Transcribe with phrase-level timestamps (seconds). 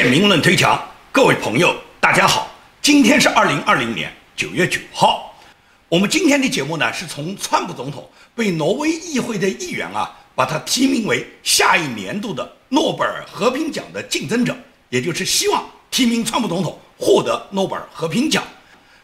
[0.00, 0.82] 建民论推墙，
[1.12, 2.50] 各位朋友，大家好，
[2.80, 5.38] 今天是二零二零年九月九号。
[5.90, 14.56] 我们今天的节目呢，是从川普总统被挪威议会的议员啊，把他提名为下一年度的诺贝尔和平奖的竞争者，
[14.88, 18.42] 也就是希望提名川普总统获得诺贝尔和平奖。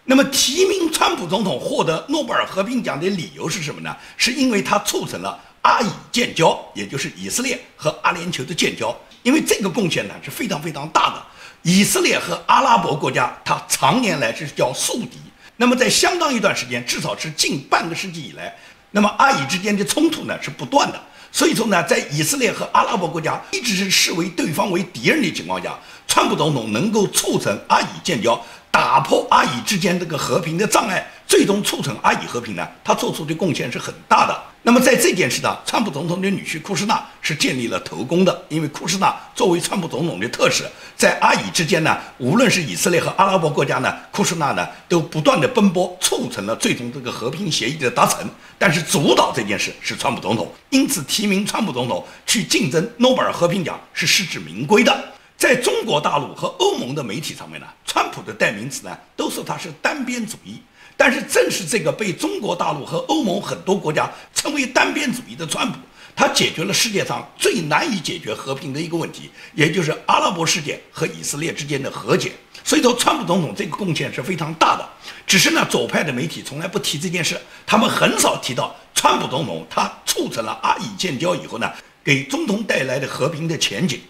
[0.06, 3.95] 那么，提名川普总统获得诺贝尔和平奖的理由是什么呢？
[4.16, 8.97] 是因为他促成了阿以建交，也就是以色列和阿联酋的建交。
[9.24, 11.20] 因为这个贡献呢是非常非常大的，
[11.62, 15.19] 以色列和阿拉伯国家，它常年来是叫宿敌。
[15.57, 18.55] 那么在相当一段时间，至少是近半个世纪以来，
[18.93, 21.02] 那么阿以之间的冲突呢是不断的。
[21.33, 25.77] 所以说呢，在以色列和阿拉伯国家一直是视为对方为敌人的情况下，
[26.07, 28.41] 川普总统能够促成阿以建交。
[28.71, 32.66] 打破阿以之间这个和平的障碍，最终促成阿以和平呢？
[32.85, 34.43] 他做出的贡献是很大的。
[34.62, 40.65] 那么在这件事上，川普总统的女婿库什纳是建立了头功的，因为库什纳作为川普总统的特使，
[40.96, 48.29] 在阿以之间呢，无论是以色列和阿拉伯国家呢，库什纳呢都不断的奔波，促成了最终这个和平协议的达成。
[48.59, 55.13] 但是主导这件事是川普总统，因此提名川普总统去竞争诺贝尔和平奖是实至名归的。
[55.37, 60.61] 在中国大陆和欧盟的媒体上面呢，川普的代名词呢都说他是单边主义。
[60.97, 65.78] 但是正是这个被中国大陆和欧盟很多国家称为单边主义的川普，
[66.15, 72.33] 他解决了世界上最难以解决和平的一个问题，也就是阿拉伯世界和以色列之间的和解。
[72.65, 74.89] 所以说，川普总统这个贡献是非常大的。
[75.27, 81.71] 只是呢，左派的媒体从来不提这件事，他们很少提到川普总统他促成了阿以建交以后呢，
[82.03, 84.00] 给中东带来的和平的前景。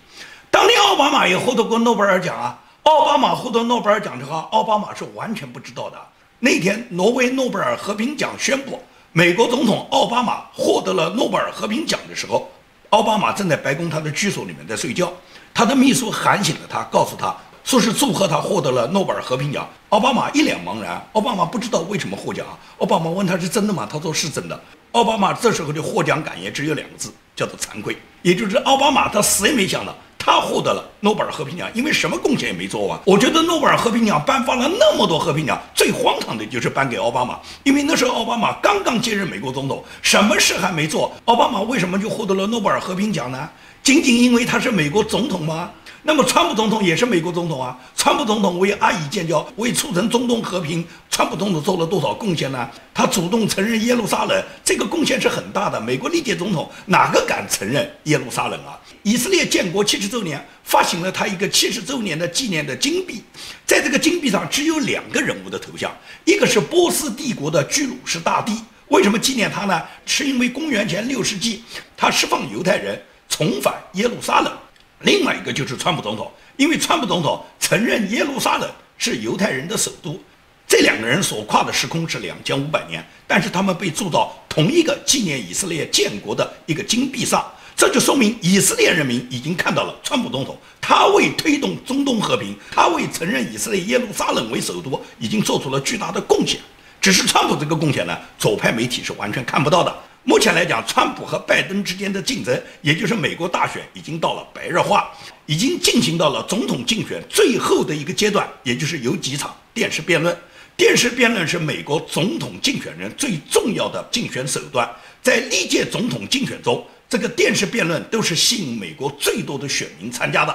[0.51, 2.59] 当年奥巴马也获得过诺贝尔奖啊！
[2.85, 5.99] 奥巴马获得诺贝尔奖的话，奥巴马是完全不知道的。
[6.39, 8.79] 那天，挪威诺贝尔和平奖宣布
[9.13, 12.51] 美国总统奥巴马获得了诺贝尔和平奖的时候，
[12.91, 15.11] 奥巴马正在白宫他的居所里面在睡觉。
[15.55, 17.35] 他的秘书喊醒了他，告诉他
[17.67, 19.69] 说是祝贺他获得了诺贝尔和平奖。
[19.89, 22.47] 奥巴马一脸茫然，奥巴马不知道为什么获奖。
[22.79, 23.89] 奥巴马问他是真的吗？
[23.91, 24.59] 他说是真的。
[24.93, 27.99] 奥巴马这时候的获奖感言只有两个字，叫做惭愧。
[28.23, 29.93] 也就是奥巴马他死也没想到。
[30.17, 33.01] 他获得了诺贝尔和平奖，因为什么贡献也没做完。
[33.05, 43.51] 我觉得诺贝尔和平奖颁发了那么多和平奖，最荒唐的就是颁给奥巴马，因为那时候奥巴马刚刚接任美国总统，什么事还没做，奥巴马为什么就获得了诺贝尔和平奖呢？
[43.83, 45.71] 仅仅因为他是美国总统吗？
[46.07, 47.77] 那么，川普总统也是美国总统啊。
[47.97, 52.71] 川普总统为阿以建交，为促成中东和平，川普总统做了多少贡献呢？
[52.95, 55.81] 他主动承认耶路撒冷，这个贡献是很大的。
[55.81, 58.79] 美国历届总统哪个敢承认耶路撒冷啊？
[59.03, 63.21] 以色列建国七十周年，发行了他一个七十周年的纪念的金币，
[63.67, 65.91] 在这个金币上只有两个人物的头像，
[66.25, 68.53] 一个是波斯帝国的居鲁士大帝。
[68.91, 69.83] 为什么纪念他呢？
[70.05, 71.65] 是因为公元前六世纪，
[71.97, 74.53] 他释放犹太人，重返耶路撒冷。
[75.01, 80.19] 另外一个就是川普总统，因为川普总统承认耶路撒冷是犹太人的首都，
[80.67, 87.45] 这两个人所跨的时空是两千五百年，但是他们被铸到同一个纪念以色列建国的一个金币上，
[87.77, 96.59] 这就说明以色列人民已经看到了川普总统，他为推动中东和平，他为承认以色列耶路撒冷为首都已经做出了巨大的贡献。
[97.03, 99.95] 只是川普这个贡献呢，左派媒体是完全看不到的。
[100.29, 105.09] 目前来讲，川普和拜登之间的竞争，也就是美国大选，已经到了白热化，
[105.47, 110.37] 已经进行到了总统竞选最后的一个阶段，也就是有几场电视辩论。
[110.77, 114.91] 电视辩论是美国总统竞选人最重要的竞选手段，
[115.23, 120.53] 在历届总统竞选中，这个电视辩论都是吸引美国最多的选民参加的。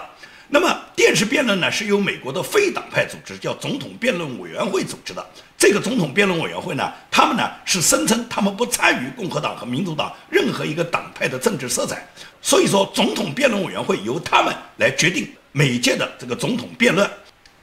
[0.53, 0.67] 那么，
[0.97, 5.25] 电视辩论呢，是由美国的非党派组织叫总统辩论委员会组织的。
[5.57, 12.06] 这个总统辩论委员会呢，他们呢是声称他们不参与共和党和民主党任何一个党派的政治色彩。
[12.41, 17.09] 所以说，总统辩论委员会由他们来决定每届的这个总统辩论。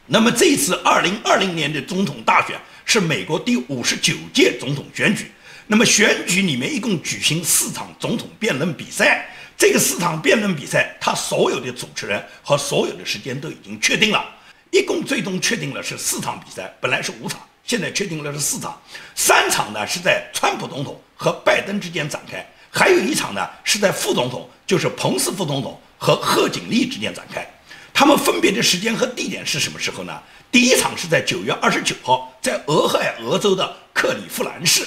[0.06, 5.30] 那么，这一次二零二零年的总统大选是美国第五十九届总统选举。
[5.66, 9.28] 那么，选举里面一共举行四场总统辩论比赛。
[9.58, 14.24] 这个四场辩论比赛，他所有的主持人和所有的时间都已经确定了，
[14.70, 18.80] 一共最终确定了是四场比赛，本来是五场，现在确定了是四场。
[19.16, 27.44] 三场呢是在川普总统和拜登之间展开，还有一场呢是在副总统，就是彭斯副总统和贺锦丽之间展开。
[27.92, 30.22] 他们分别的时间和地点是什么时候呢？
[30.52, 34.84] 第一场是在九月二十九号，在俄亥俄州的克里夫兰市；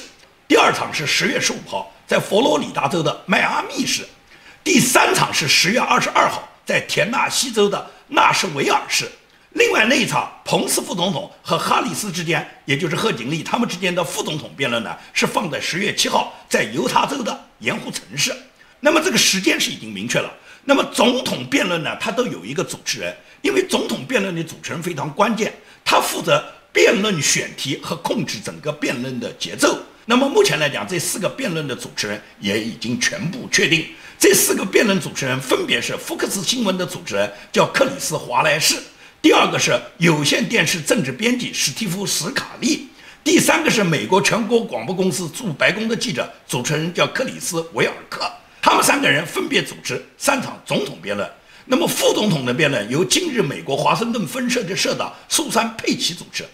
[0.48, 4.08] 第二场是十月十五号，在佛罗里达州的迈阿密市。
[4.64, 9.10] 第三场是十月二十二号，在田纳西州的纳什维尔市。
[9.54, 18.34] 另外那一场，彭斯副总统和哈里斯之间，也就是贺锦丽他们之间的副总统辩论呢，是放在十月七号，在犹他州的盐湖城市。
[18.80, 20.32] 那么这个时间是已经明确了。
[20.64, 25.52] 那么总统辩论呢，它都有一个主持人，因为总统辩论的主持人非常关键，
[25.84, 29.78] 他负责辩论选题和控制整个辩论的节奏。
[30.06, 33.88] 那么目前来讲，这四个辩论的主持人也已经全部确定。
[34.22, 38.76] 这四个辩论主持人分别是福克斯新闻的主持人叫克里斯·华莱士，
[39.20, 42.88] 第二个是有线电视政治编辑史蒂夫·史卡利，
[43.24, 48.32] 第三个是美国全国广播公司驻白宫的记者，主持人叫克里斯·维尔克。
[48.62, 51.28] 他们三个人分别主持三场总统辩论。
[51.66, 56.46] 那么副总统的辩论由今日美国华盛顿分社的社长苏珊·佩奇主持。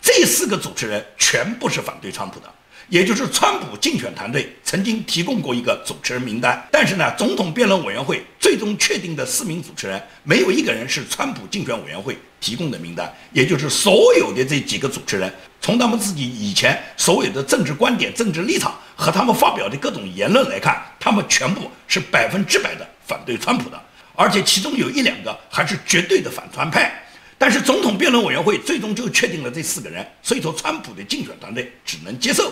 [0.00, 2.48] 这四个主持人全部是反对川普的。
[2.88, 13.14] 也就是川普竞选团队曾经提供过一个主持人名单，但是呢，总统辩论委员会最终确定的四名主持人没有一个人是川普竞选委员会提供的名单。
[13.32, 15.30] 也就是所有的这几个主持人，
[15.60, 23.78] 从他们自己以前所有的政治观点、政治立场和他们发表的各种言论来看，他们全部是百分之百的反对川普的，
[24.16, 27.04] 而且其中有一两个还是绝对的反川派。
[27.36, 32.50] 但是总统辩论委员会最终就确定了这四个人，所以说川普的竞选团队只能接受。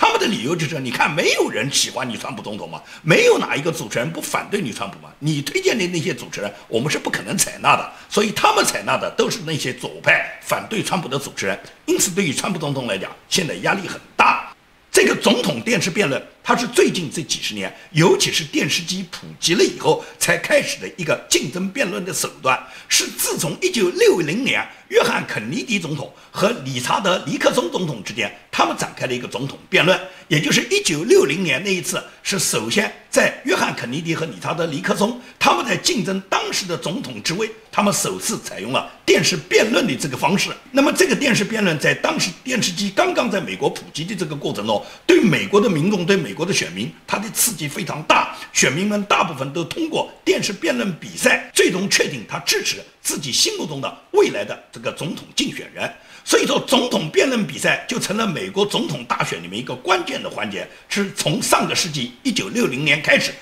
[0.00, 2.80] 他们的理由就是：你看，没有人喜欢你川普总统嘛？
[3.02, 5.10] 没有哪一个主持人不反对你川普嘛？
[5.18, 7.92] 你推荐的那些主持人，我们是不可能采纳的。
[8.08, 11.60] 所以他们采纳的都是那些左派反对川普的主持人。
[11.84, 14.50] 因此，对于川普总统来讲，现在压力很大。
[14.90, 22.58] 这个总统电视辩论，它是最近这几十年，尤其是电视机普及了以后才开始的一个竞争辩论的手段。
[22.88, 24.66] 是自从一九六零年。
[24.90, 29.96] 约翰·肯尼迪总统和理查德·尼克松总统之间，他们展开了一个总统辩论，
[30.26, 40.50] 也就是1960年那一次，是首先在约翰·肯尼迪和理查德·尼克松他们在竞争当时的总统职位，他们首次采用了电视辩论的这个方式。
[40.72, 48.36] 那么，这个电视辩论在当时电视机刚刚在美国普及的这个过程中，对美国的民众、对美美国的选民，它的刺激非常大。
[48.52, 52.76] 选民们大部分都通过电视辩论比赛，最终确定他支持。
[53.02, 55.92] 自己心目中的未来的这个总统竞选人，
[56.24, 60.68] 所以说总统辩论比赛就成了美国总统大选里面一个关键的环节。
[60.88, 63.32] 是从上个世纪一九六零年开始，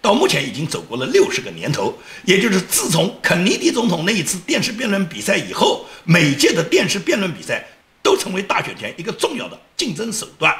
[0.00, 1.98] 到目前已经走过了六十个年头。
[2.24, 7.62] 也就是自从肯尼迪总统那一次电视辩论比赛以后，每届的电视辩论比赛
[8.02, 10.56] 都成为大选前一个重要的竞争手段。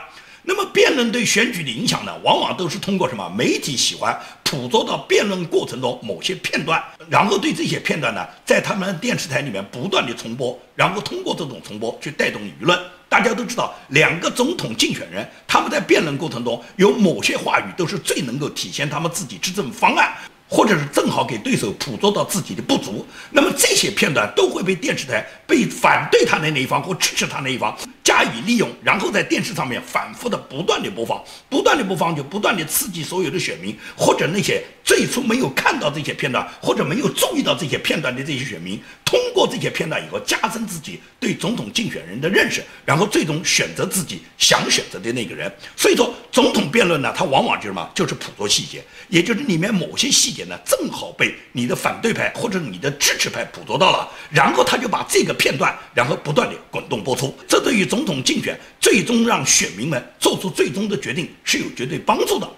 [0.49, 12.81] 那么辩论对选举的影响呢，往往都是通过什么媒体喜欢捕捉到辩论过程中某些片段，然后对这些片段呢，在他们电视台里面不断的重播，然后通过这种重播去带动舆论。
[13.11, 20.15] 大家都知道，两个总统竞选人他们在辩论过程中有某些话语都是最能够体现他们自己执政方案。
[20.51, 27.77] 或者是正好给对手捕捉到自己的不足，那么这些片段都会被电视台被反对他的那一方或支持他那一方
[28.09, 45.53] 加以利用，然后在电视上面反复的不断的播放，不断的播放就不断的刺激所有的选民或者那些最初没有看到这些片段或者没有注意到这些片段的这些选民，通过这些片段以后加深自己对总统竞选人的认识，然后最终选择自己想选择的那个人。
[45.77, 50.45] 所以说，总统辩论呢，它往往就是什么，就是捕捉细节，也就是里面某些细节。
[50.45, 57.37] 呢，正好被你的反对派或者你的支持派捕捉到了，然后他就把这个片段，然后不断的滚动播出。
[57.47, 62.49] 这对于总总统竞选最终让选民们做出最终的决定是有绝对帮助的。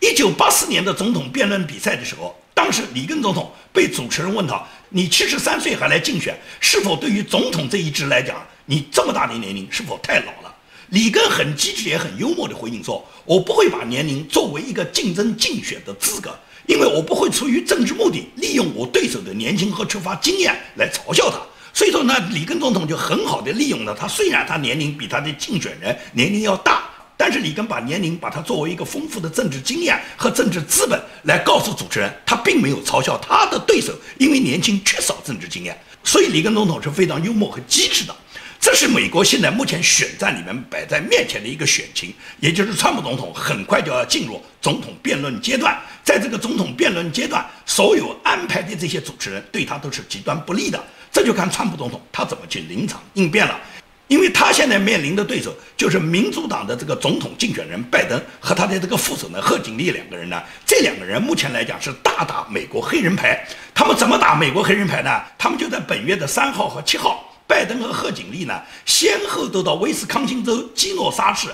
[0.00, 10.54] 一九八四年的总统辩论比赛的时候，当时里根总统被主持人问他：“你七十三岁还来竞选，是否对于总统这一职来讲，你这么大的年龄是否太老了？”
[10.90, 21.40] 里根很机智也很幽默的回应说：“我不会把年龄作为一个竞争竞选的资格。”因为我不会出于政治目的，利用我对手的年轻和缺乏经验来嘲笑他。
[21.74, 24.06] 所以说呢，里根总统就很好的利用了他。
[24.06, 26.82] 虽然他年龄比他的竞选人年龄要大，
[27.16, 35.78] 但是里根把年龄把他作为一个丰富的政治经验和政治资本来告诉主持人，他并没有嘲笑他的对手，因为年轻缺少政治经验。
[36.04, 38.14] 所以里根总统是非常幽默和机智的。
[38.60, 45.76] 这是美国现在目前选战里面摆在面前的一个选情，也就是川普总统很快就要进入总统辩论阶段。
[46.04, 50.80] 在这个总统辩论阶段，所有安排的这些主持人对他都是极端不利的。
[51.12, 53.60] 这就看川普总统他怎么去临场应变了，
[54.08, 60.42] 因为他现在面临的对手就是民主党的这个总统竞选人拜登和他的这个副手呢贺锦丽两个人呢。
[60.66, 63.46] 这两个人目前来讲是大打美国黑人牌。
[63.74, 65.22] 他们怎么打美国黑人牌呢？
[65.36, 67.28] 他们就在本月的三号和七号。
[67.46, 71.48] 拜登和贺锦丽呢，先后都到威斯康星州基诺沙市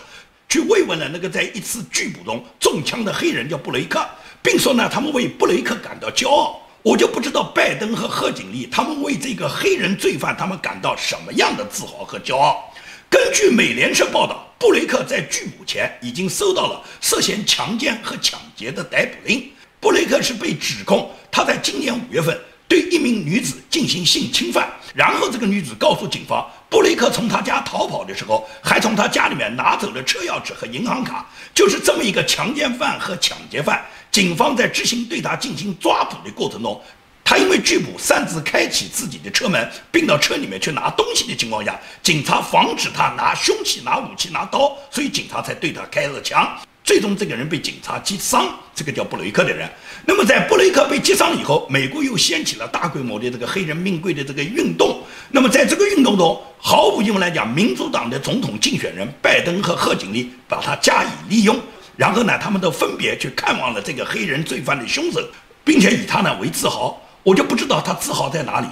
[0.48, 4.06] 去慰问了那个在一次拒捕中中枪的黑人，叫布雷克，
[4.40, 6.60] 并说呢，他们为布雷克感到骄傲。
[6.82, 12.72] 我就不知道拜登和贺锦丽他们为这个黑人罪犯，他们感到什么样的自豪和骄傲。
[13.10, 19.50] 根据美联社报道，布雷克在拒捕前已经收到了涉嫌强奸和抢劫的逮捕令。
[19.80, 33.82] 布雷克是被指控他在今年五月份对一名女子进行性侵犯，然后这个女子告诉警方，布雷克从他家逃跑的时候，还从他家里面拿走了车钥匙和银行卡，就是这么一个强奸犯和抢劫犯。
[34.10, 36.80] 警方在执行对他进行抓捕的过程中，
[37.24, 46.46] 他因为拒捕擅自开启自己的车门，并到车里面去拿东西的情况下，警察防止他拿凶器、拿武器、拿刀，所以警察才对他开了枪。
[46.88, 49.68] 最终，这个人被警察击伤，这个叫布雷克的人。
[50.06, 55.02] 那么，在布雷克被击伤以后，美国又掀起了大规模的这个黑人命贵的这个运动。
[55.30, 61.60] 那么，在这个运动中，毫无疑问来讲，民主党的总统竞选人拜登和贺锦丽把他加以利用，
[61.94, 65.20] 然后呢，他们都分别去看望了这个黑人罪犯的凶手，
[65.62, 66.98] 并且以他呢为自豪。
[67.22, 68.66] 我就不知道他自豪在哪里。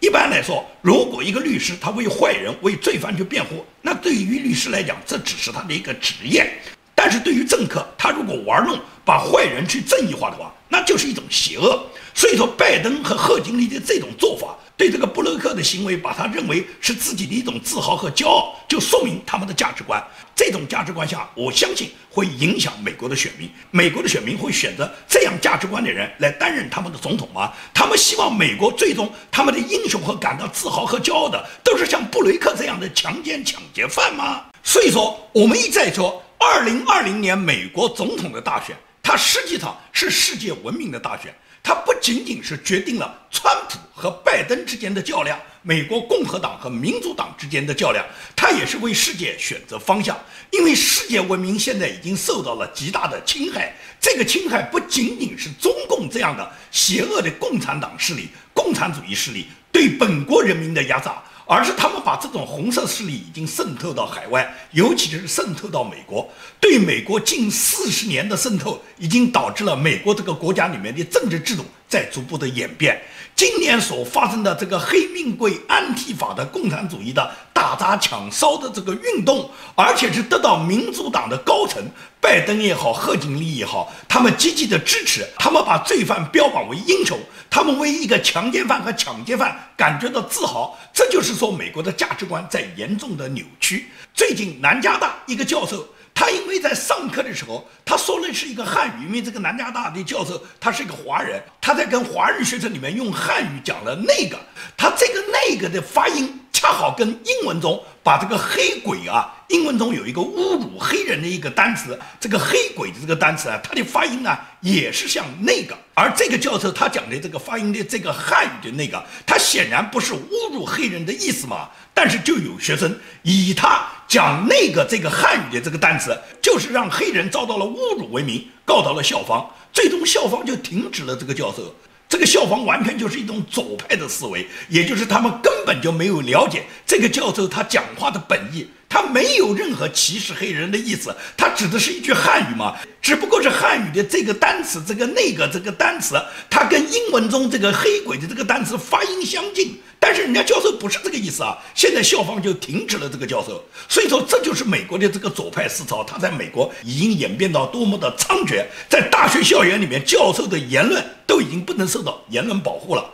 [0.00, 6.50] 一般来说，如果一个律师他为坏人、为罪犯去辩护，那对于律师来讲，这只是他的一个职业。
[6.98, 11.80] 但是对于政客，他如果玩弄把坏人去正义化的话，那就是一种邪恶。
[12.12, 20.02] 所以说，拜登和贺锦丽的这种做法，对这个布雷克的行为，把他认为是自己的一种自豪和骄傲，就说明他们的价值观。
[20.34, 23.48] 这种价值观下，我相信会影响美国的选民。
[23.70, 27.52] 美国的选民会选择这样价值观的人来担任他们的总统吗？
[27.72, 34.42] 他们希望美国最终他们的英雄和感到自豪和骄傲的，都是像布雷克这样的强奸抢劫犯吗？
[34.64, 36.20] 所以说，我们一再说。
[36.38, 41.34] 二零二零年美国总统的大选，它实际上是世界文明的大选。
[41.62, 50.16] 它不仅仅是决定了川普和拜登之间的较量，美国共和党和民主党之间的较量，它也是为世界选择方向。
[50.50, 61.22] 因为世界文明现在已经受到了极大的侵害，这个侵害不仅仅是中共这样的邪恶的共产党势力、共产主义势力对本国人民的压榨。
[61.50, 66.30] 而是他们把这种红色势力已经渗透到海外，尤其是渗透到美国。
[66.60, 73.00] 对美国近四十年的渗透，已经导致了美国这个国家里面的政治制度在逐步的演变。
[73.34, 81.80] 今年所发生的这个黑命贵、安提法的共产主义的打砸抢烧的这个运动，而且是得到民主党的高层
[82.20, 87.16] 拜登也好、贺锦丽也好，他们积极的支持，他们把罪犯标榜为英雄，
[87.48, 90.76] 他们为一个强奸犯和抢劫犯感觉到自豪。
[90.92, 93.88] 这就是说，美国的价值观在严重的扭曲。
[94.12, 95.86] 最近，南加大一个教授。
[96.18, 104.36] 他因为在上课的时候，他说的是一个汉语，因为这个南加大的教授他是一个华人，他在跟华人学生里面用汉语讲了那个，
[104.76, 123.86] 他这个那个的发音恰好跟英文中把这个黑鬼啊，英文中有一个侮辱黑人的一个单词，这个黑鬼的这个单词啊，它的发音呢也是像那个，而这个教授他讲的这个发音的这个汉语的那个，他显然不是侮辱黑人的意思嘛，但是就有学生以他。
[124.08, 131.74] 讲那个这个汉语的这个单词，就是让黑人遭到了侮辱为名，告到了校方，最终校方就停止了这个教授。
[132.08, 138.66] 这个校方完全就是一种左派的思维，也就是他们根本就没有了解这个教授他讲话的本意。
[138.88, 146.14] 他没有任何歧视黑人的意思，他指的是一句汉语嘛，只不过是汉语的这个单词，这个那个这个单词，
[146.48, 163.04] 它跟英文中这个黑鬼的这个单词发音相近，但是人家教授不是这个意思啊，现在校方就停止了这个教授，所以说这就是美国的这个左派思潮，它在美国已经演变到多么的猖獗，在大学校园里面，教授的言论都已经不能受到言论保护了。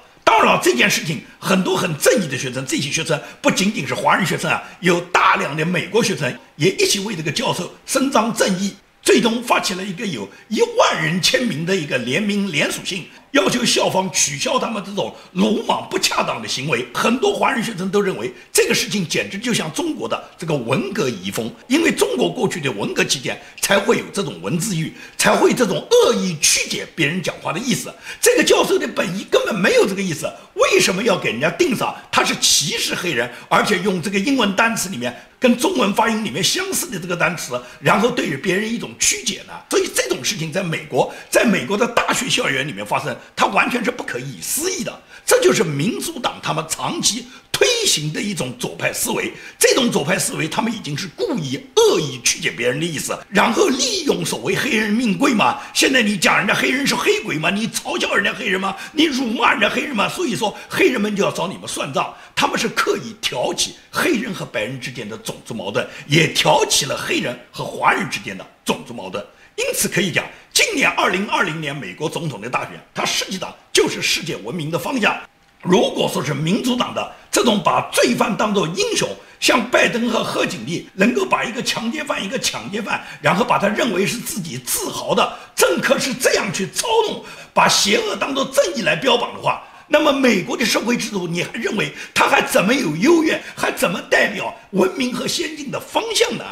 [0.44, 13.06] 了，这件事情很多很正义的学生，这些学生不仅仅是华人学生啊，有大量的美国学生也一起为这个教授伸张正义，最终发起了一个有一万人签名的一个联名联署信。
[13.34, 16.86] 要求校方取消他们这种鲁莽不恰当的行为。
[16.94, 27.92] 很多华人学生都认为这个事情简直就像中国的这个文革遗风，因为中国过去的文革期间才会有这种文字狱，才会这种恶意曲解别人讲话的意思。
[28.20, 35.12] 这个教授的本意根本没有这个意思，为什么要给人家定上他是歧视黑人，而且用这个英文单词里面
[35.44, 39.52] 跟中文发音里面相似的这个单词，然后对于别人一种曲解呢？
[39.68, 43.14] 所以这种事情在美国，在美国的大学校园里面发生。
[43.36, 49.34] 它完全是不可以思议的，这就是民主党他们长期推行的一种左派思维。
[49.58, 55.60] 这种左派思维，他们已经是故意恶意曲解别人的意思，然后利用所谓黑人命贵嘛。
[55.74, 57.50] 现在你讲人家黑人是黑鬼吗？
[57.50, 58.74] 你嘲笑人家黑人吗？
[58.92, 60.08] 你辱骂人家黑人吗？
[60.08, 62.14] 所以说黑人们就要找你们算账。
[62.34, 69.24] 他们是刻意挑起黑人和白人之间的种种族矛盾，也挑起了黑人和华人之间的种族矛盾。
[69.56, 75.16] 因此可以讲，今年二零二零年美国总统的大选，它实际上就是世界文明的方向。
[75.60, 79.08] 如果说是民主党的这种把罪犯当作英雄，
[79.40, 96.44] 像拜登和贺锦丽能够把一个强奸犯一个抢劫犯，然后把他认为是自己自豪的政客是这样去操弄，把邪恶当做正义来标榜的话，那么美国的社会制度，你还认为它还怎么有优越，还怎么代表文明和先进的方向呢？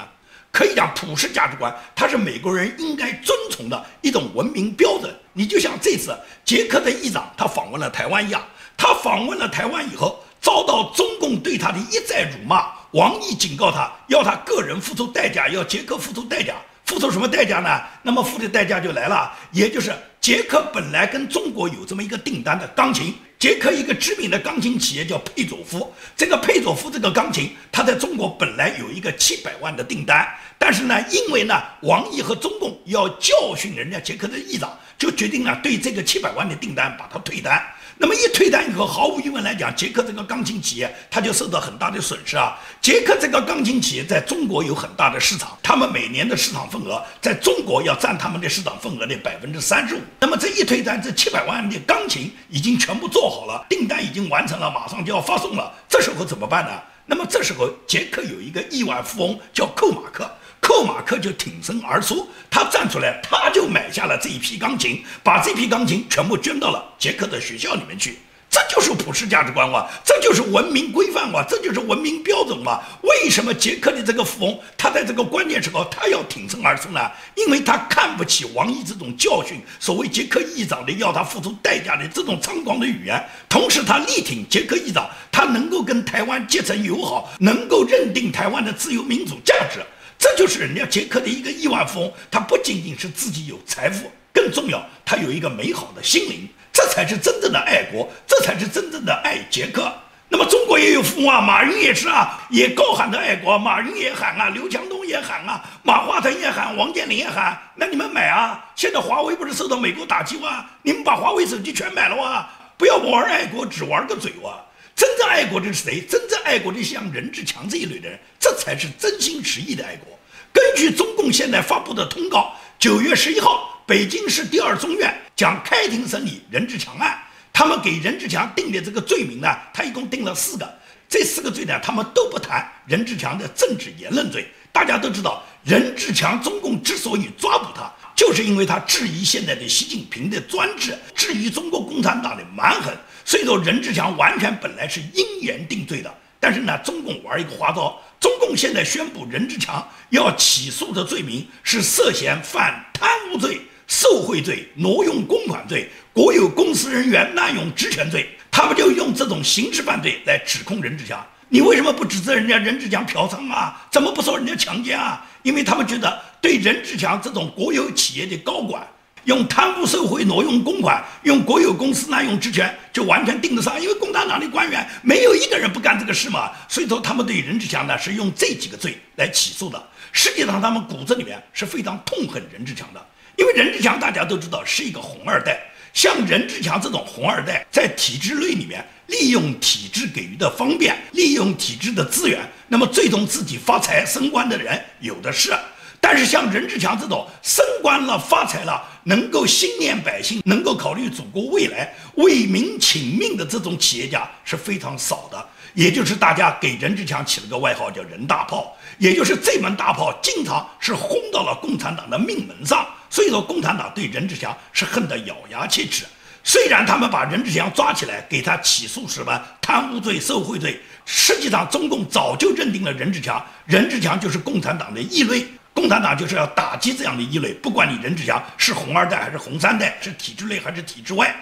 [0.50, 5.10] 可以讲普世价值观，它是美国人应该遵从的一种文明标准。
[5.32, 8.42] 你就像这次捷克的议长他访问了台湾一样，
[8.76, 16.54] 他访问了台湾以后，遭到中共对他的一再辱骂，王毅警告他，要他个人付出代价，要捷克付出代价。
[16.84, 17.80] 付出什么代价呢？
[18.02, 30.24] 那么付的代价就来了，也就是捷克本来跟中国有这么一个订单的钢琴，捷克一个知名的钢琴企业叫佩佐夫，这个佩佐夫这个钢琴，它在中国本来有一个七百万的订单，
[30.56, 37.60] 但是呢，因为呢，王毅和中共要教训人家捷克的议长，就决定了对这个七百万的订单把它退单。
[38.02, 42.58] 那么一退单以后，毫无疑问来讲，捷克这个钢琴企业它就受到很大的损失啊。
[42.80, 50.00] 捷克这个钢琴企业在中国有很大的市场，他们每年的市场份额在中国要占他们的市场份额的百分之三十五。
[50.18, 55.72] 那么这一退单，这七百万的钢琴已经全部做好了，订单已经完成了，马上就要发送了。
[55.88, 56.72] 这时候怎么办呢？
[57.06, 60.28] 那么这时候，捷克有一个亿万富翁叫寇马克。
[60.62, 68.16] 寇马克就挺身而出，他站出来，他就买下了这一批钢琴，把这批钢琴全部捐到了捷克的学校里面去。
[68.48, 72.80] 这就是普世价值观哇，这就是文明规范哇，这就是文明标准哇。
[73.02, 77.00] 为什么捷克的这个富翁，他在这个关键时候他要挺身而出呢？
[77.34, 89.80] 因为他看不起王毅这种教训，所谓捷克议长的要他付出代价的这种猖狂的语言，同时他力挺捷克议长，他能够跟台湾结成友好，能够认定台湾的自由民主价值。
[90.22, 99.92] 这就是人家捷克的一个亿万富翁，他不仅仅是自己有财富，更重要，他有一个美好的心灵，这才是真正的爱国，这才是真正的爱捷克。
[100.28, 108.64] 那么中国也有富翁啊，马云也是啊，也高喊着爱国，马云也喊啊，刘强东也喊啊，马化腾也喊，王健林也喊，那你们买啊？
[108.76, 110.66] 现在华为不是受到美国打击吗？
[110.82, 112.48] 你们把华为手机全买了哇？
[112.78, 114.54] 不要玩爱国，只玩个嘴哇！
[114.94, 116.00] 真正爱国的是谁？
[116.00, 120.18] 真正爱国的像任志强这一类的人，这才是真心实意的爱国。
[120.52, 127.18] 根据中共现在发布的通告，九月十一号，北京市第二中院将开庭审理任志强案。
[127.52, 130.78] 他们给任志强定的这个罪名呢，他一共定了四个。
[131.08, 134.46] 这四个罪呢，他们都不谈任志强的政治言论罪。
[134.72, 142.94] 大家都知道，任志强中共之所以抓捕他，就是因为他质疑现在的习近平的专制，质疑中国共产党的蛮横。
[143.24, 161.24] 所以说，任志强完全本来是应言定罪的，但是呢，中共玩一个花招，中共现在宣布任志强要起诉的罪名是涉嫌犯贪污罪、受贿罪、挪用公款罪、国有公司人员滥用职权罪，他们就用这种刑事犯罪来指控任志强。
[161.48, 163.86] 你为什么不指责人家任志强嫖娼啊？
[163.90, 165.24] 怎么不说人家强奸啊？
[165.42, 168.86] 因为他们觉得对任志强这种国有企业的高管。
[169.24, 173.80] 用贪污受贿、挪用公款、用国有公司滥用职权，就完全定得上。
[173.80, 179.82] 因为共产党的官员没有一个人不干这个事嘛，所以说他们对任志强呢是用这几个罪来起诉的。
[180.12, 183.00] 实际上，他们骨子里面是非常痛恨任志强的，
[183.36, 185.58] 因为任志强大家都知道是一个红二代。
[185.94, 195.52] 像任志强这种红二代，在体制内里面利用体制给予的方便，利用体制的资源，那么最终自己发财升官的人有的是。
[196.00, 205.48] 但是像任志强这种升官了、发财了，能够心念百姓、能够考虑祖国未来、为民请命的这种企业家是非常少的。
[205.74, 212.86] 也就是大家给任志强起了个外号叫“任大炮”，也就是这门大炮经常是轰到了共产党的命门上。
[213.08, 216.04] 所以说，共产党对任志强是恨得咬牙切齿。
[216.44, 225.46] 虽然他们把任志强抓起来，给他起诉什么贪污罪、受贿罪，实际上中共早就认定了任志强，任志强就是共产党的异类。
[225.74, 231.34] 共产党就是要打击这样的异类，不管你任志强是红二代还是红三代，是体制内还是体制外。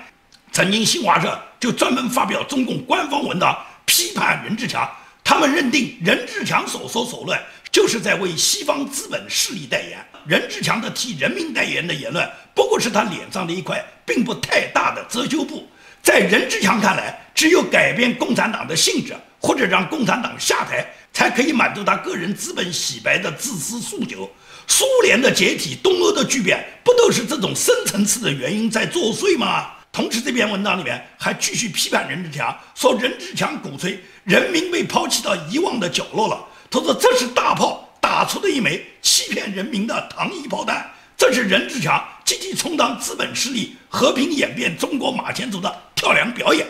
[0.52, 4.88] 曾经新华社就专门发表中共官方文章批判任志强，
[5.22, 7.38] 他们认定任志强所说所论
[7.72, 9.98] 就是在为西方资本势力代言。
[10.26, 15.68] 任志强的替人民代言的言论，不过是他脸上的一块并不太大的遮羞布。
[16.02, 20.86] 在任志强看来，只有改变共产党的性质，或者让共产党下台。
[21.12, 24.30] 才可以满足他个人资本洗白的自私诉求。
[24.66, 29.72] 苏联的解体，东欧的巨变，不都是这种深层次的原因在作祟吗？
[29.92, 36.46] 同时，这篇文章里面还继续批判任志强，说任志强鼓吹人民被抛弃到遗忘的角落了。
[36.70, 46.64] 他说这是大炮打出的一枚欺骗人民的糖衣炮弹，这是任志强积极充当资本势力和平演变中国马前卒的跳梁表演。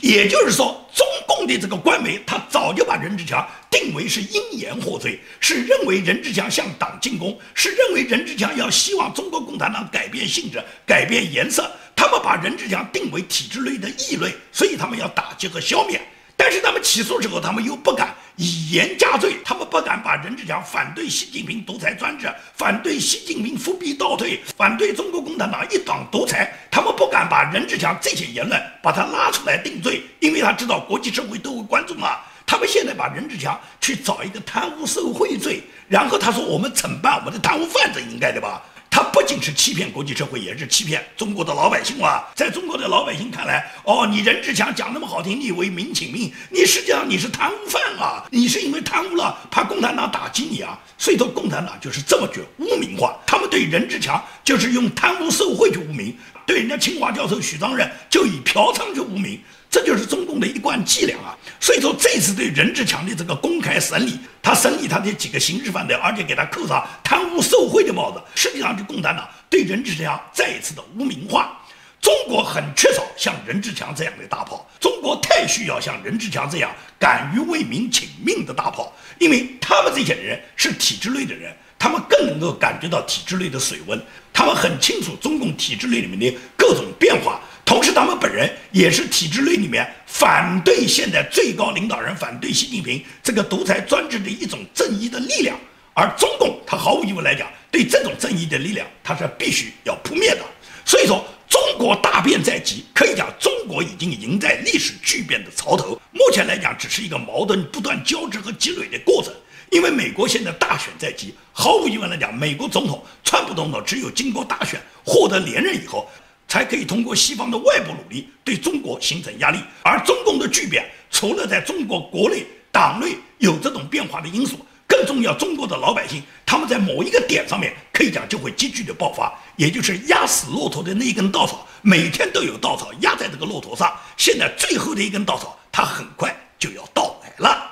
[0.00, 11.70] 也就是说，中共的这个官媒，他早就把任志强定为是因言获罪，是认为任志强向党进攻，是认为任志强要希望中国共产党改变性质、改变颜色。
[11.94, 16.00] 他们把任志强定为体制内的异类，所以他们要打击和消灭。
[16.46, 32.18] 但是他们起诉之后，他们又不敢以言加罪，他们不敢把任志强反对习近平独裁专制、反对习近平复辟倒退、反对中国共产党一党独裁，他们不敢把任志强这些言论把他拉出来定罪，因为他知道国际社会都会关注嘛。
[32.46, 38.62] 他们现在把任志强去找一个贪污受贿罪，然后他说我们惩办我们的贪污犯罪，应该的吧？
[38.96, 42.24] 他不仅是欺骗国际社会，也是欺骗中国的老百姓啊！
[42.34, 48.24] 在中国的老百姓看来，哦，你任志强讲那么好听，你为民请命，你实际上你是贪污犯啊！
[48.30, 50.78] 你是因为贪污了，怕共产党打击你啊！
[50.96, 59.38] 所以说，共产党就是这么绝污名化，他们对任志强就是用贪污受贿去污名，对人家清华教授许章任就以嫖娼去污名。
[59.76, 61.36] 这就是中共的一贯伎俩啊！
[61.60, 71.60] 所以说这次对任志强的这个公开审理，他审理他的几个刑事犯罪，而且给他扣上贪污受贿的帽子，实际上是共产党对任志强再一次的污名化。
[72.00, 84.00] 中国很缺少像任志强这样的大炮，中国太需要像任志强这样敢于为民请命的大炮，因为他们这些人是体制内的人，他们更能够感觉到体制内的水温，
[84.32, 87.42] 他们很清楚中共体制内里面的各种变化。
[87.66, 95.58] 同时，他们本人也是体制内里面反对现在最高领导人、反对习近平这个独裁专制的一种正义的力量。
[95.92, 100.42] 而中共，他毫无疑问来讲，对这种正义的力量，他是必须要扑灭的。
[100.84, 106.00] 所以说，中国大变在即，可以讲中国已经赢在历史巨变的潮头。
[106.12, 109.34] 目前来讲，只是一个矛盾不断交织和积累的过程。
[109.70, 116.08] 因为美国现在大选在即，毫无疑问来讲，美国总统川普总统只有经过大选获得连任以后。
[116.56, 137.70] 还可以通过西方的外部努力对中国形成压力，而中共的巨变，除了在中国国内党内有这种变化的因素，更重要，中国的老百姓他们在某一个点上面，可以讲就会急剧的爆发，也就是压死骆驼的那一根稻草，每天都有稻草压在这个骆驼上，现在最后的一根稻草，它很快就要到来了。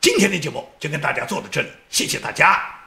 [0.00, 2.81] 今天的节目就跟大家做到这里，谢谢大家。